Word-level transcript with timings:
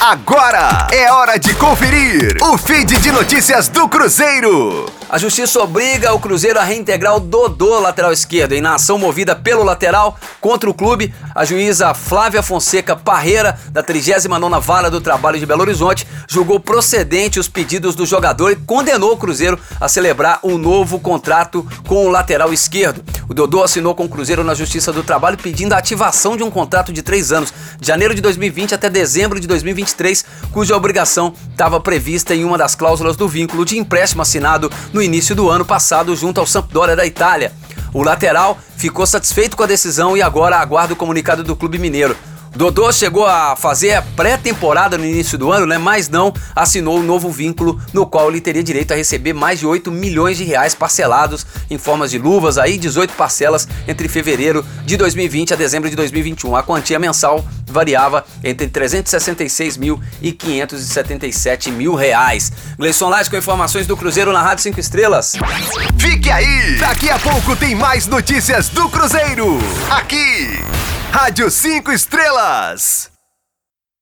Agora 0.00 0.86
é 0.90 1.12
hora 1.12 1.38
de 1.38 1.54
conferir 1.56 2.34
o 2.40 2.56
feed 2.56 2.96
de 3.00 3.12
notícias 3.12 3.68
do 3.68 3.86
Cruzeiro. 3.86 4.86
A 5.10 5.18
justiça 5.18 5.60
obriga 5.60 6.14
o 6.14 6.18
Cruzeiro 6.18 6.58
a 6.58 6.62
reintegrar 6.62 7.16
o 7.16 7.20
Dodô, 7.20 7.78
lateral 7.78 8.10
esquerdo, 8.10 8.52
em 8.52 8.64
ação 8.64 8.96
movida 8.96 9.36
pelo 9.36 9.62
lateral 9.62 10.16
contra 10.40 10.70
o 10.70 10.74
clube. 10.74 11.12
A 11.34 11.44
juíza 11.44 11.92
Flávia 11.92 12.42
Fonseca 12.42 12.96
Parreira, 12.96 13.58
da 13.72 13.82
39ª 13.82 14.58
Vara 14.58 14.90
do 14.90 15.02
Trabalho 15.02 15.38
de 15.38 15.44
Belo 15.44 15.60
Horizonte, 15.60 16.06
julgou 16.26 16.58
procedente 16.58 17.38
os 17.38 17.48
pedidos 17.48 17.94
do 17.94 18.06
jogador 18.06 18.52
e 18.52 18.56
condenou 18.56 19.12
o 19.12 19.16
Cruzeiro 19.18 19.58
a 19.78 19.86
celebrar 19.86 20.38
um 20.42 20.56
novo 20.56 20.98
contrato 20.98 21.66
com 21.86 22.06
o 22.06 22.10
lateral 22.10 22.54
esquerdo. 22.54 23.04
O 23.30 23.34
Dodô 23.34 23.62
assinou 23.62 23.94
com 23.94 24.06
o 24.06 24.08
Cruzeiro 24.08 24.42
na 24.42 24.54
Justiça 24.54 24.92
do 24.92 25.04
Trabalho 25.04 25.38
pedindo 25.38 25.72
a 25.72 25.78
ativação 25.78 26.36
de 26.36 26.42
um 26.42 26.50
contrato 26.50 26.92
de 26.92 27.00
três 27.00 27.30
anos, 27.30 27.54
de 27.78 27.86
janeiro 27.86 28.12
de 28.12 28.20
2020 28.20 28.74
até 28.74 28.90
dezembro 28.90 29.38
de 29.38 29.46
2023, 29.46 30.24
cuja 30.50 30.76
obrigação 30.76 31.32
estava 31.48 31.78
prevista 31.78 32.34
em 32.34 32.42
uma 32.42 32.58
das 32.58 32.74
cláusulas 32.74 33.16
do 33.16 33.28
vínculo 33.28 33.64
de 33.64 33.78
empréstimo 33.78 34.20
assinado 34.20 34.68
no 34.92 35.00
início 35.00 35.36
do 35.36 35.48
ano 35.48 35.64
passado 35.64 36.16
junto 36.16 36.40
ao 36.40 36.46
Sampdoria 36.46 36.96
da 36.96 37.06
Itália. 37.06 37.52
O 37.94 38.02
lateral 38.02 38.58
ficou 38.76 39.06
satisfeito 39.06 39.56
com 39.56 39.62
a 39.62 39.66
decisão 39.66 40.16
e 40.16 40.22
agora 40.22 40.58
aguarda 40.58 40.94
o 40.94 40.96
comunicado 40.96 41.44
do 41.44 41.54
clube 41.54 41.78
mineiro. 41.78 42.16
Dodô 42.54 42.90
chegou 42.90 43.26
a 43.26 43.54
fazer 43.54 43.94
a 43.94 44.02
pré-temporada 44.02 44.98
no 44.98 45.04
início 45.04 45.38
do 45.38 45.52
ano, 45.52 45.66
né? 45.66 45.78
Mas 45.78 46.08
não 46.08 46.34
assinou 46.54 46.98
um 46.98 47.02
novo 47.02 47.30
vínculo 47.30 47.80
no 47.92 48.04
qual 48.06 48.28
ele 48.28 48.40
teria 48.40 48.62
direito 48.62 48.92
a 48.92 48.96
receber 48.96 49.32
mais 49.32 49.60
de 49.60 49.66
8 49.66 49.90
milhões 49.90 50.36
de 50.36 50.44
reais 50.44 50.74
parcelados 50.74 51.46
em 51.70 51.78
formas 51.78 52.10
de 52.10 52.18
luvas, 52.18 52.58
aí 52.58 52.76
18 52.76 53.14
parcelas 53.14 53.68
entre 53.86 54.08
fevereiro 54.08 54.64
de 54.84 54.96
2020 54.96 55.54
a 55.54 55.56
dezembro 55.56 55.88
de 55.88 55.94
2021. 55.94 56.56
A 56.56 56.62
quantia 56.62 56.98
mensal 56.98 57.44
variava 57.66 58.24
entre 58.42 58.66
366 58.66 59.76
mil 59.76 60.00
e 60.20 60.32
577 60.32 61.70
mil 61.70 61.94
reais. 61.94 62.52
Gleison 62.76 63.08
Lage 63.08 63.30
com 63.30 63.36
informações 63.36 63.86
do 63.86 63.96
Cruzeiro 63.96 64.32
na 64.32 64.42
Rádio 64.42 64.64
5 64.64 64.80
Estrelas. 64.80 65.34
Fique 65.96 66.28
aí! 66.28 66.78
Daqui 66.78 67.08
a 67.08 67.18
pouco 67.18 67.54
tem 67.54 67.76
mais 67.76 68.08
notícias 68.08 68.68
do 68.68 68.88
Cruzeiro. 68.88 69.58
Aqui 69.88 70.58
Rádio 71.12 71.50
5 71.50 71.90
Estrelas. 71.90 73.10